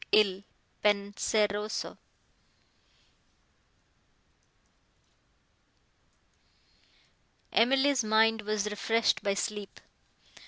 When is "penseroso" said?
0.81-1.95